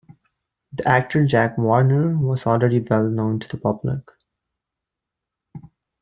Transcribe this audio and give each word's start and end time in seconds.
The 0.73 0.87
actor 0.89 1.27
Jack 1.27 1.59
Warner 1.59 2.17
was 2.17 2.47
already 2.47 2.79
well 2.79 3.07
known 3.07 3.37
to 3.39 3.47
the 3.47 3.57
public. 3.57 3.99